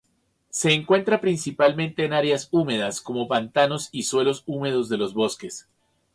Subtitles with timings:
[0.49, 5.67] Se encuentra principalmente en áreas húmedas, como pantanos y suelos húmedos de los bosques.